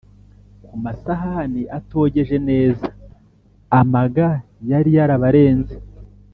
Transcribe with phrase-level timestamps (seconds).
[0.65, 2.87] ku masahani atogeje neza,
[3.79, 4.27] amaga
[4.69, 5.75] yari yarabarenze,